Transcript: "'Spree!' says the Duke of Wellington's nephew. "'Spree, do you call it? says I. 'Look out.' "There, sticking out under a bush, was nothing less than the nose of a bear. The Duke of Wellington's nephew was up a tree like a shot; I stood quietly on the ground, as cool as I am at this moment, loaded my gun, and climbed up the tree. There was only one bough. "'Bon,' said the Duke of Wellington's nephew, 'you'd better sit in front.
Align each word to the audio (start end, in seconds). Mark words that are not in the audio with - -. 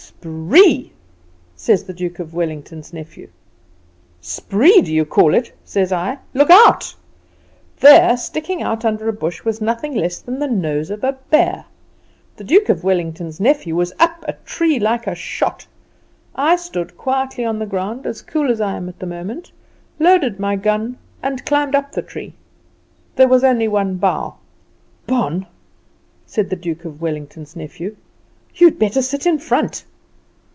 "'Spree!' 0.21 0.91
says 1.55 1.85
the 1.85 1.95
Duke 1.95 2.19
of 2.19 2.35
Wellington's 2.35 2.93
nephew. 2.93 3.27
"'Spree, 4.19 4.81
do 4.81 4.93
you 4.93 5.03
call 5.03 5.33
it? 5.33 5.51
says 5.65 5.91
I. 5.91 6.19
'Look 6.35 6.51
out.' 6.51 6.93
"There, 7.79 8.15
sticking 8.17 8.61
out 8.61 8.85
under 8.85 9.09
a 9.09 9.13
bush, 9.13 9.43
was 9.43 9.61
nothing 9.61 9.95
less 9.95 10.19
than 10.19 10.37
the 10.37 10.47
nose 10.47 10.91
of 10.91 11.03
a 11.03 11.17
bear. 11.31 11.65
The 12.35 12.43
Duke 12.43 12.69
of 12.69 12.83
Wellington's 12.83 13.39
nephew 13.39 13.75
was 13.75 13.93
up 13.99 14.23
a 14.27 14.33
tree 14.45 14.77
like 14.79 15.07
a 15.07 15.15
shot; 15.15 15.65
I 16.35 16.55
stood 16.55 16.97
quietly 16.97 17.43
on 17.43 17.57
the 17.57 17.65
ground, 17.65 18.05
as 18.05 18.21
cool 18.21 18.51
as 18.51 18.61
I 18.61 18.75
am 18.77 18.87
at 18.89 18.99
this 18.99 19.09
moment, 19.09 19.51
loaded 19.97 20.39
my 20.39 20.55
gun, 20.55 20.97
and 21.23 21.43
climbed 21.47 21.73
up 21.73 21.93
the 21.93 22.03
tree. 22.03 22.33
There 23.15 23.27
was 23.27 23.43
only 23.43 23.67
one 23.67 23.95
bough. 23.95 24.35
"'Bon,' 25.07 25.47
said 26.27 26.51
the 26.51 26.55
Duke 26.55 26.85
of 26.85 27.01
Wellington's 27.01 27.55
nephew, 27.55 27.95
'you'd 28.53 28.77
better 28.77 29.01
sit 29.01 29.25
in 29.25 29.39
front. 29.39 29.85